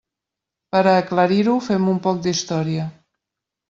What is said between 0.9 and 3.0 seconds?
aclarir-ho, fem un poc d'història.